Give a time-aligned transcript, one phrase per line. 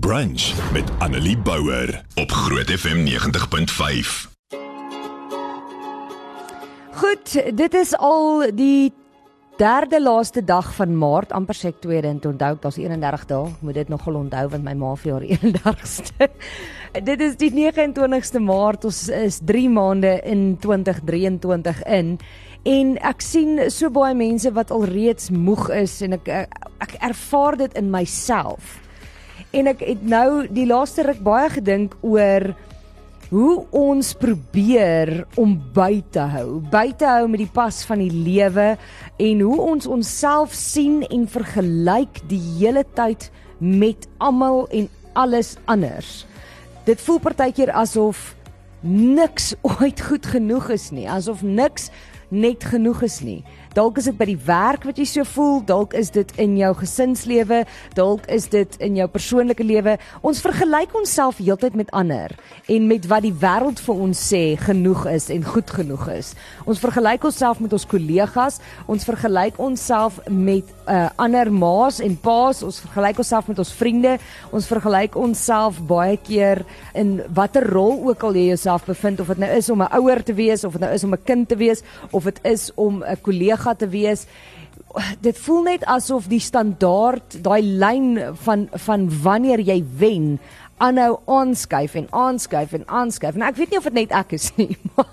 [0.00, 4.30] Brunch met Annelie Bouwer op Groot FM 90.5.
[6.90, 8.92] Goed, dit is al die
[9.56, 13.50] derde laaste dag van Maart, amper sê ek tweede en onthou daar's 31 dae.
[13.52, 16.28] Ek moet dit nogal onthou want my ma vir haar 31ste.
[17.10, 18.86] dit is die 29ste Maart.
[18.88, 22.14] Ons is 3 maande in 2023 in.
[22.64, 26.32] En ek sien so baie mense wat alreeds moeg is en ek
[26.80, 28.80] ek ervaar dit in myself.
[29.52, 32.54] En ek het nou die laaste ruk baie gedink oor
[33.32, 38.12] hoe ons probeer om by te hou, by te hou met die pas van die
[38.12, 38.74] lewe
[39.20, 43.28] en hoe ons onsself sien en vergelyk die hele tyd
[43.60, 46.22] met almal en alles anders.
[46.88, 48.32] Dit voel partykeer asof
[48.80, 51.90] niks ooit goed genoeg is nie, asof niks
[52.32, 53.42] net genoeg is nie.
[53.72, 56.74] Dalk is dit by die werk wat jy so voel, dalk is dit in jou
[56.76, 57.62] gesinslewe,
[57.96, 59.94] dalk is dit in jou persoonlike lewe.
[60.20, 62.34] Ons vergelyk onsself heeltyd met ander
[62.68, 66.34] en met wat die wêreld vir ons sê genoeg is en goed genoeg is.
[66.68, 68.58] Ons vergelyk onsself met ons kollegas,
[68.92, 74.18] ons vergelyk onsself met uh, ander ma's en pa's, ons vergelyk onsself met ons vriende,
[74.52, 76.60] ons vergelyk onsself baie keer
[76.92, 80.20] in watter rol ook al jy jouself bevind of dit nou is om 'n ouer
[80.20, 83.00] te wees of dit nou is om 'n kind te wees of dit is om
[83.00, 84.26] 'n kollega kollega te wees.
[85.22, 90.38] Dit voel net asof die standaard, daai lyn van van wanneer jy wen,
[90.82, 93.36] aanhou aanskuif en aanskuif en aanskuif.
[93.36, 95.08] Nou ek weet nie of dit net ek is nie, maar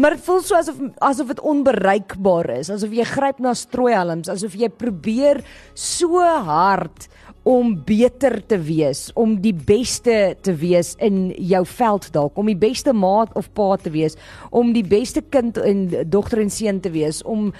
[0.00, 4.54] maar dit voel so asof asof dit onbereikbaar is, asof jy gryp na strooihelms, asof
[4.56, 5.42] jy probeer
[5.74, 7.10] so hard
[7.44, 12.58] om beter te wees, om die beste te wees in jou veld dalk, om die
[12.58, 14.16] beste maat of pa te wees,
[14.50, 17.50] om die beste kind en dogter en seun te wees, om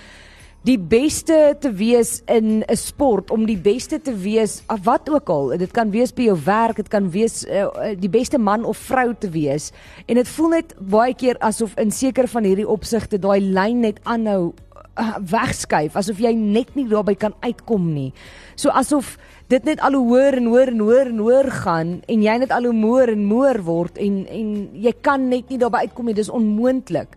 [0.69, 5.29] die beste te wees in 'n sport om die beste te wees of wat ook
[5.29, 8.77] al dit kan wees by jou werk dit kan wees uh, die beste man of
[8.77, 9.73] vrou te wees
[10.07, 14.01] en dit voel net baie keer asof in seker van hierdie opsigte daai lyn net
[14.05, 14.53] aanhou
[14.99, 18.13] uh, wegskuif asof jy net nie daarby kan uitkom nie.
[18.55, 19.17] So asof
[19.49, 22.53] dit net al hoe hoër en hoër en hoër en hoër gaan en jy net
[22.53, 26.15] al hoe moer en moer word en en jy kan net nie daarby uitkom nie
[26.15, 27.17] dis onmoontlik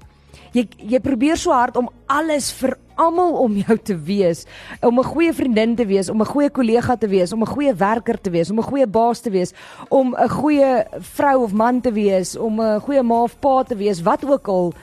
[0.53, 4.45] jy jy probeer so hard om alles vir almal om jou te wees,
[4.81, 7.73] om 'n goeie vriendin te wees, om 'n goeie kollega te wees, om 'n goeie
[7.73, 9.53] werker te wees, om 'n goeie baas te wees,
[9.89, 13.75] om 'n goeie vrou of man te wees, om 'n goeie ma of pa te
[13.75, 14.73] wees, wat ook al.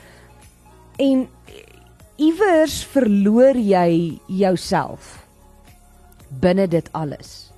[0.97, 1.27] En
[2.17, 5.25] iewers verloor jy jouself
[6.39, 7.50] binne dit alles.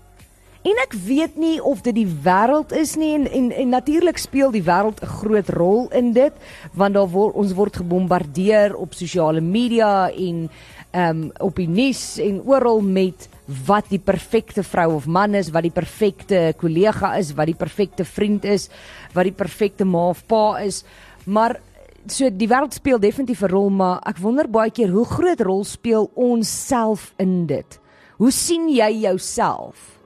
[0.64, 4.52] En ek weet nie of dit die wêreld is nie en en, en natuurlik speel
[4.52, 6.34] die wêreld 'n groot rol in dit
[6.74, 10.50] want daar word ons word gebombardeer op sosiale media en
[10.94, 13.28] ehm um, op die nuus en oral met
[13.68, 18.06] wat die perfekte vrou of man is, wat die perfekte kollega is, wat die perfekte
[18.06, 18.70] vriend is,
[19.14, 20.84] wat die perfekte ma of pa is.
[21.26, 21.60] Maar
[22.08, 25.64] so die wêreld speel definitief 'n rol, maar ek wonder baie keer hoe groot rol
[25.64, 27.80] speel ons self in dit.
[28.18, 30.00] Hoe sien jy jouself?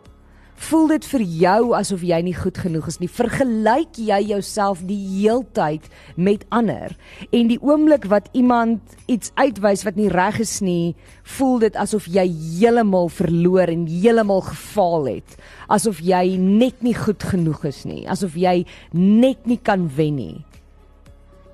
[0.58, 3.10] Voel dit vir jou asof jy nie goed genoeg is nie?
[3.14, 5.86] Vergelyk jy jouself die heeltyd
[6.18, 6.96] met ander?
[7.30, 10.96] En die oomblik wat iemand iets uitwys wat nie reg is nie,
[11.38, 15.38] voel dit asof jy heeltemal verloor en heeltemal gefaal het.
[15.70, 18.64] Asof jy net nie goed genoeg is nie, asof jy
[18.98, 20.36] net nie kan wen nie.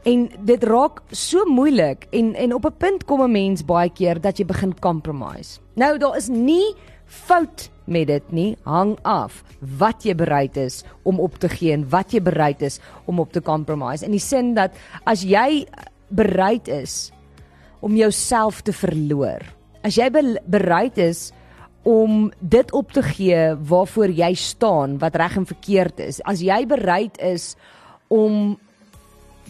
[0.07, 4.21] En dit raak so moeilik en en op 'n punt kom 'n mens baie keer
[4.21, 5.59] dat jy begin compromise.
[5.75, 6.75] Nou daar is nie
[7.05, 8.57] fout met dit nie.
[8.63, 12.79] Hang af wat jy bereid is om op te gee en wat jy bereid is
[13.05, 14.05] om op te compromise.
[14.05, 14.71] In die sin dat
[15.03, 15.65] as jy
[16.09, 17.11] bereid is
[17.83, 19.43] om jouself te verloor
[19.83, 20.09] as jy
[20.47, 21.31] bereid is
[21.83, 26.63] om dit op te gee waarvoor jy staan wat reg en verkeerd is as jy
[26.69, 27.53] bereid is
[28.07, 28.55] om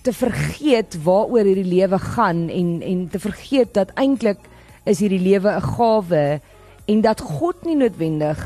[0.03, 4.41] te vergeet waaroor hierdie lewe gaan en en te vergeet dat eintlik
[4.89, 6.23] is hierdie lewe 'n gawe
[6.85, 8.39] en dat God nie noodwendig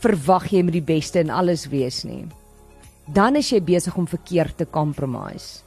[0.00, 2.24] verwag jy met die beste in alles wees nie.
[3.10, 5.64] Dan is jy besig om verkeerd te compromise.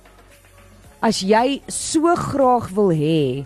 [1.03, 3.43] As jy so graag wil hê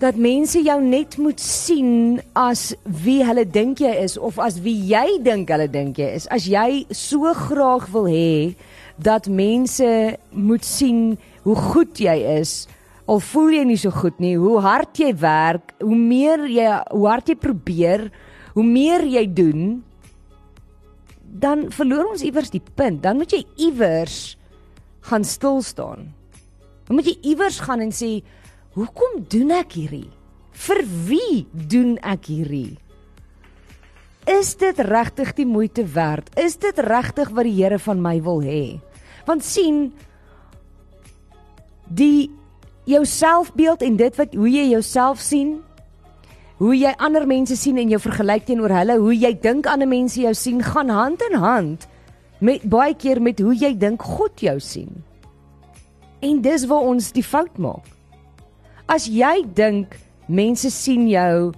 [0.00, 2.70] dat mense jou net moet sien as
[3.04, 6.28] wie hulle dink jy is of as wie jy dink hulle dink jy is.
[6.32, 8.56] As jy so graag wil hê
[9.00, 12.64] dat mense moet sien hoe goed jy is,
[13.10, 17.06] al voel jy nie so goed nie, hoe hard jy werk, hoe meer jy hoe
[17.10, 18.04] hard jy probeer,
[18.54, 19.64] hoe meer jy doen,
[21.20, 23.02] dan verloor ons iewers die punt.
[23.02, 24.36] Dan moet jy iewers
[25.10, 26.10] gaan stil staan.
[26.86, 28.22] Dan moet jy iewers gaan en sê,
[28.74, 30.10] "Hoekom doen ek hierdie?
[30.52, 32.78] Vir wie doen ek hierdie?"
[34.30, 36.30] is dit regtig die moeite werd?
[36.38, 38.80] Is dit regtig wat die Here van my wil hê?
[39.26, 39.92] Want sien
[41.88, 42.30] die
[42.90, 45.58] jou selfbeeld en dit wat hoe jy jouself sien,
[46.60, 50.20] hoe jy ander mense sien en jou vergelyk teenoor hulle, hoe jy dink ander mense
[50.20, 51.86] jou sien, gaan hand in hand
[52.40, 54.92] met baie keer met hoe jy dink God jou sien.
[56.24, 57.84] En dis waar ons die fout maak.
[58.90, 59.96] As jy dink
[60.28, 61.52] mense sien jou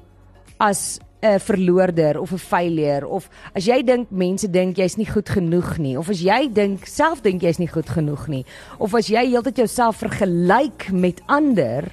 [0.63, 5.29] as 'n verloorder of 'n failure of as jy dink mense dink jy's nie goed
[5.29, 8.45] genoeg nie of as jy dink self dink jy's nie goed genoeg nie
[8.79, 11.93] of as jy heeltyd jouself vergelyk met ander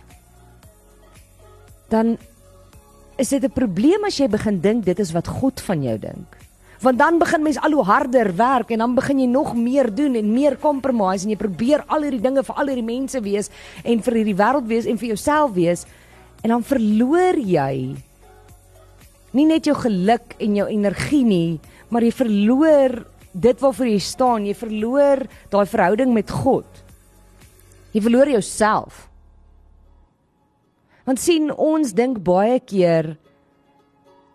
[1.90, 2.18] dan
[3.20, 6.38] is dit 'n probleem as jy begin dink dit is wat God van jou dink.
[6.80, 10.16] Want dan begin mens al hoe harder werk en dan begin jy nog meer doen
[10.16, 13.50] en meer compromise en jy probeer al hierdie dinge vir al hierdie mense wees
[13.84, 15.86] en vir hierdie wêreld wees en vir jouself wees
[16.42, 17.96] en dan verloor jy
[19.38, 21.60] nie net jou geluk en jou energie nie,
[21.90, 22.96] maar jy verloor
[23.34, 26.68] dit waarvoor jy staan, jy verloor daai verhouding met God.
[27.94, 29.06] Jy verloor jouself.
[31.06, 33.16] Want sien, ons dink baie keer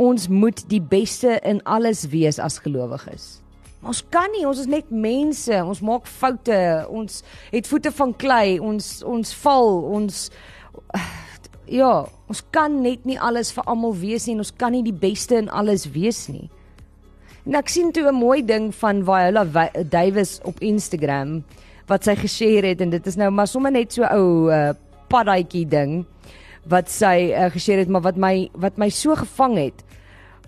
[0.00, 3.44] ons moet die beste in alles wees as gelowiges.
[3.84, 6.58] Ons kan nie, ons is net mense, ons maak foute,
[6.88, 7.20] ons
[7.52, 10.22] het voete van klei, ons ons val, ons
[11.66, 14.96] ja, ons kan net nie alles vir almal wees nie en ons kan nie die
[14.96, 16.48] beste in alles wees nie.
[17.44, 19.44] En ek sien toe 'n mooi ding van Viola
[19.90, 21.44] Davis op Instagram
[21.86, 24.72] wat sy geshare het en dit is nou maar sommer net so ou uh,
[25.08, 26.06] paddaatjie ding
[26.64, 29.84] wat sy uh, geshare het maar wat my wat my so gevang het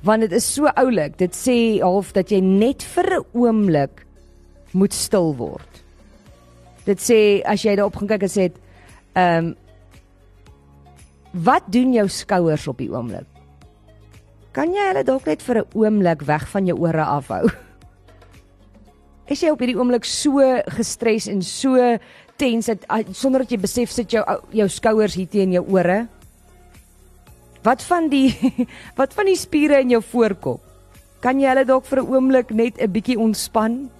[0.02, 1.18] want dit is so oulik.
[1.18, 4.06] Dit sê half dat jy net vir 'n oomblik
[4.72, 5.82] moet stil word.
[6.84, 8.50] Dit sê as jy daarop gaan kyk en sê
[9.14, 9.56] ehm um,
[11.36, 13.26] Wat doen jou skouers op die oomblik?
[14.56, 17.44] Kan jy hulle dalk net vir 'n oomblik weg van jou ore afhou?
[19.32, 20.40] Is jy op hierdie oomblik so
[20.78, 21.76] gestres en so
[22.36, 26.08] tens dat ah, sonder dat jy besef sit jou jou skouers hier teen jou ore?
[27.62, 28.32] Wat van die
[29.00, 30.60] wat van die spiere in jou voorkop?
[31.20, 33.90] Kan jy hulle dalk vir 'n oomblik net 'n bietjie ontspan?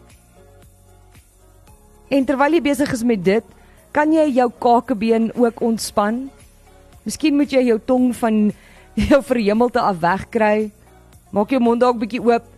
[2.09, 3.45] En terwyl jy besig is met dit,
[3.93, 6.31] kan jy jou kakebeen ook ontspan?
[7.07, 8.49] Miskien moet jy jou tong van
[9.09, 10.73] jou verhemelte af wegkry.
[11.31, 12.49] Maak jou mond dalk bietjie oop.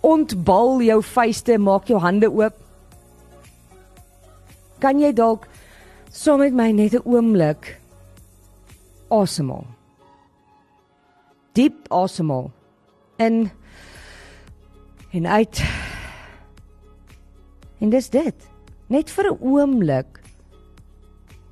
[0.00, 2.56] Ontbal jou vuiste, maak jou hande oop.
[4.80, 5.44] Kan jy dalk
[6.08, 7.76] saam met my net 'n oomblik
[9.12, 9.66] asemhaal?
[11.52, 12.50] Diep asemhaal.
[13.18, 13.50] In
[15.12, 15.62] en uit.
[17.80, 18.36] En dis dit.
[18.88, 20.20] Net vir 'n oomblik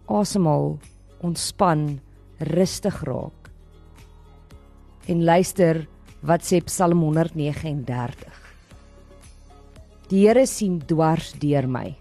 [0.06, 0.78] asemhaal
[1.24, 2.00] ontspan,
[2.38, 3.50] rustig raak.
[5.06, 5.86] En luister
[6.20, 8.34] wat sê Psalm 139.
[10.08, 11.92] Die Here sien dwars deur my.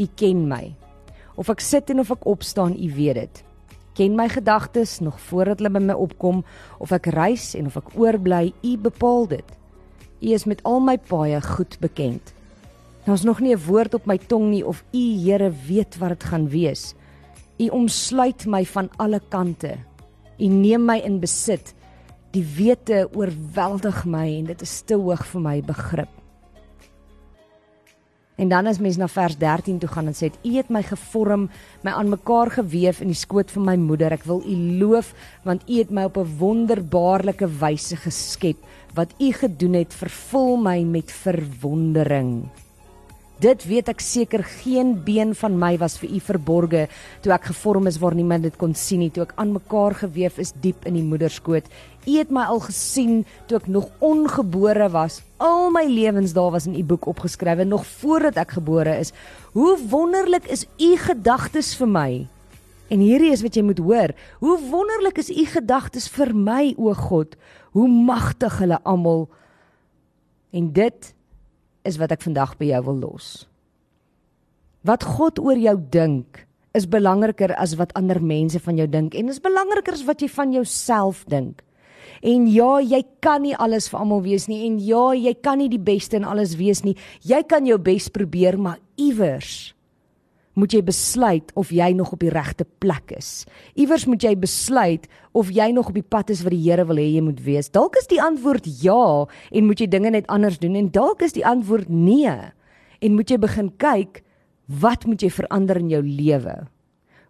[0.00, 0.70] U ken my.
[1.36, 3.42] Of ek sit en of ek opstaan, u weet dit.
[3.96, 6.44] Ken my gedagtes nog voordat hulle by my opkom,
[6.80, 9.56] of ek reis en of ek oorbly, u bepaal dit.
[10.20, 12.34] U is met al my paaie goed bekend.
[13.04, 16.24] Daar's nog nie 'n woord op my tong nie of u Here weet wat dit
[16.24, 16.94] gaan wees.
[17.60, 19.74] U omsluit my van alle kante.
[20.40, 21.74] U neem my in besit.
[22.32, 26.12] Die wete oorweldig my en dit is te hoog vir my begrip.
[28.40, 31.50] En dan as mens na vers 13 toe gaan en sê U het my gevorm,
[31.84, 34.14] my aan mekaar gewewe in die skoot van my moeder.
[34.16, 35.12] Ek wil U loof
[35.44, 38.56] want U het my op 'n wonderbaarlike wyse geskep.
[38.94, 42.48] Wat U gedoen het, vervul my met verwondering.
[43.40, 46.80] Dit weet ek seker geen been van my was vir u verborge
[47.24, 50.42] toe ek gevorm is waar niemand dit kon sien nie toe ek aan mekaar gewewe
[50.42, 51.64] is diep in die moederskoot.
[52.04, 55.22] U het my al gesien toe ek nog ongebore was.
[55.40, 59.14] Al my lewensdae was in u boek opgeskrywe nog voordat ek gebore is.
[59.56, 62.10] Hoe wonderlik is u gedagtes vir my.
[62.92, 64.12] En hierdie is wat jy moet hoor.
[64.44, 67.38] Hoe wonderlik is u gedagtes vir my o God.
[67.72, 69.30] Hoe magtig hulle almal.
[70.52, 71.14] En dit
[71.84, 73.30] is wat ek vandag by jou wil los.
[74.86, 76.44] Wat God oor jou dink
[76.76, 80.30] is belangriker as wat ander mense van jou dink en is belangriker as wat jy
[80.30, 81.64] van jouself dink.
[82.20, 85.70] En ja, jy kan nie alles vir almal wees nie en ja, jy kan nie
[85.72, 86.96] die beste in alles wees nie.
[87.24, 89.72] Jy kan jou bes probeer, maar iewers
[90.60, 93.44] moet jy besluit of jy nog op die regte plek is.
[93.80, 97.00] Iewers moet jy besluit of jy nog op die pad is wat die Here wil
[97.00, 97.70] hê jy moet wees.
[97.72, 101.36] Dalk is die antwoord ja en moet jy dinge net anders doen en dalk is
[101.36, 102.34] die antwoord nee
[103.00, 104.20] en moet jy begin kyk
[104.80, 106.58] wat moet jy verander in jou lewe?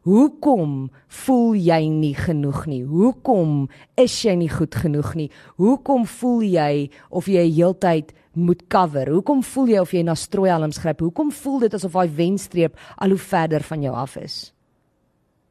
[0.09, 2.81] Hoekom voel jy nie genoeg nie?
[2.89, 3.69] Hoekom
[4.01, 5.29] is jy nie goed genoeg nie?
[5.61, 6.73] Hoekom voel jy
[7.13, 9.09] of jy heeltyd moet cover?
[9.11, 11.01] Hoekom voel jy of jy na strooihelms gryp?
[11.01, 14.53] Hoekom voel dit asof daai wenstreep al hoe verder van jou af is?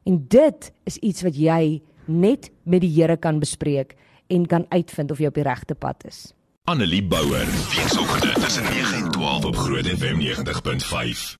[0.08, 3.96] En dit is iets wat jy net met die Here kan bespreek
[4.30, 6.30] en kan uitvind of jy op die regte pad is.
[6.70, 11.38] Annelie Bouwer, weekoggend tussen 9 en 12 op Groot FM 90.5.